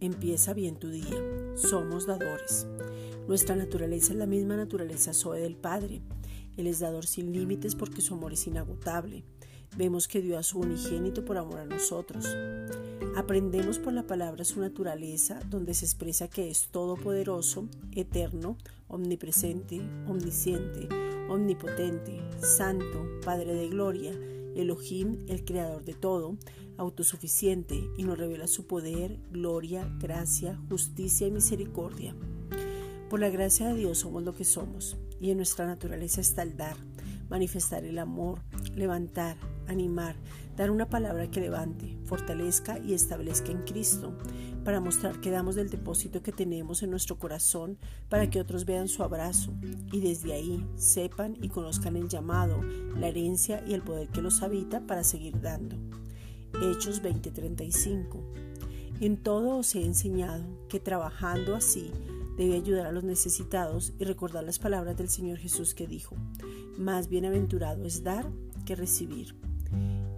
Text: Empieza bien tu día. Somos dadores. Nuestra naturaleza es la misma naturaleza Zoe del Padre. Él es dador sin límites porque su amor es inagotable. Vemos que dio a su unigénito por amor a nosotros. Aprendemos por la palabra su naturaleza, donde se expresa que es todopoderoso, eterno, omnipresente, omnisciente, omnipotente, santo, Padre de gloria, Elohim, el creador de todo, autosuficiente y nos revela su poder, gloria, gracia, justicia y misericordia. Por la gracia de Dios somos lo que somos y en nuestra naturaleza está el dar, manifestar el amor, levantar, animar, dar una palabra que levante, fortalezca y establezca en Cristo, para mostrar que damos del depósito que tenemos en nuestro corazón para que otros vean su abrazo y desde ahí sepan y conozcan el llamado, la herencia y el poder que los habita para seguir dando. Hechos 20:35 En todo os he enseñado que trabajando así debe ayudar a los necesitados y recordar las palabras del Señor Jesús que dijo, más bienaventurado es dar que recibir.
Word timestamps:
Empieza 0.00 0.52
bien 0.52 0.76
tu 0.76 0.90
día. 0.90 1.16
Somos 1.54 2.06
dadores. 2.06 2.66
Nuestra 3.26 3.56
naturaleza 3.56 4.12
es 4.12 4.18
la 4.18 4.26
misma 4.26 4.54
naturaleza 4.54 5.14
Zoe 5.14 5.40
del 5.40 5.56
Padre. 5.56 6.02
Él 6.58 6.66
es 6.66 6.80
dador 6.80 7.06
sin 7.06 7.32
límites 7.32 7.74
porque 7.74 8.02
su 8.02 8.12
amor 8.12 8.34
es 8.34 8.46
inagotable. 8.46 9.24
Vemos 9.78 10.08
que 10.08 10.20
dio 10.20 10.36
a 10.36 10.42
su 10.42 10.58
unigénito 10.58 11.24
por 11.24 11.38
amor 11.38 11.60
a 11.60 11.64
nosotros. 11.64 12.26
Aprendemos 13.16 13.78
por 13.78 13.94
la 13.94 14.06
palabra 14.06 14.44
su 14.44 14.60
naturaleza, 14.60 15.40
donde 15.48 15.72
se 15.72 15.86
expresa 15.86 16.28
que 16.28 16.50
es 16.50 16.68
todopoderoso, 16.68 17.70
eterno, 17.92 18.58
omnipresente, 18.88 19.80
omnisciente, 20.06 20.86
omnipotente, 21.30 22.20
santo, 22.42 23.06
Padre 23.24 23.54
de 23.54 23.68
gloria, 23.70 24.12
Elohim, 24.56 25.24
el 25.28 25.44
creador 25.44 25.84
de 25.84 25.94
todo, 25.94 26.36
autosuficiente 26.76 27.88
y 27.96 28.04
nos 28.04 28.18
revela 28.18 28.46
su 28.46 28.66
poder, 28.66 29.18
gloria, 29.30 29.88
gracia, 29.98 30.58
justicia 30.68 31.26
y 31.26 31.30
misericordia. 31.30 32.14
Por 33.08 33.20
la 33.20 33.30
gracia 33.30 33.68
de 33.68 33.74
Dios 33.74 33.98
somos 33.98 34.22
lo 34.22 34.34
que 34.34 34.44
somos 34.44 34.96
y 35.20 35.30
en 35.30 35.36
nuestra 35.36 35.66
naturaleza 35.66 36.20
está 36.20 36.42
el 36.42 36.56
dar, 36.56 36.76
manifestar 37.28 37.84
el 37.84 37.98
amor, 37.98 38.40
levantar, 38.74 39.36
animar, 39.66 40.16
dar 40.56 40.70
una 40.70 40.88
palabra 40.88 41.30
que 41.30 41.40
levante, 41.40 41.96
fortalezca 42.12 42.78
y 42.78 42.92
establezca 42.92 43.52
en 43.52 43.62
Cristo, 43.62 44.12
para 44.66 44.80
mostrar 44.80 45.18
que 45.22 45.30
damos 45.30 45.54
del 45.54 45.70
depósito 45.70 46.22
que 46.22 46.30
tenemos 46.30 46.82
en 46.82 46.90
nuestro 46.90 47.18
corazón 47.18 47.78
para 48.10 48.28
que 48.28 48.38
otros 48.38 48.66
vean 48.66 48.88
su 48.88 49.02
abrazo 49.02 49.50
y 49.90 50.00
desde 50.00 50.34
ahí 50.34 50.62
sepan 50.76 51.38
y 51.40 51.48
conozcan 51.48 51.96
el 51.96 52.08
llamado, 52.08 52.62
la 52.98 53.08
herencia 53.08 53.64
y 53.66 53.72
el 53.72 53.80
poder 53.80 54.08
que 54.08 54.20
los 54.20 54.42
habita 54.42 54.86
para 54.86 55.04
seguir 55.04 55.40
dando. 55.40 55.76
Hechos 56.60 57.02
20:35 57.02 58.20
En 59.00 59.16
todo 59.16 59.56
os 59.56 59.74
he 59.74 59.82
enseñado 59.82 60.44
que 60.68 60.80
trabajando 60.80 61.56
así 61.56 61.92
debe 62.36 62.56
ayudar 62.56 62.88
a 62.88 62.92
los 62.92 63.04
necesitados 63.04 63.94
y 63.98 64.04
recordar 64.04 64.44
las 64.44 64.58
palabras 64.58 64.98
del 64.98 65.08
Señor 65.08 65.38
Jesús 65.38 65.74
que 65.74 65.86
dijo, 65.86 66.14
más 66.76 67.08
bienaventurado 67.08 67.86
es 67.86 68.04
dar 68.04 68.26
que 68.66 68.76
recibir. 68.76 69.34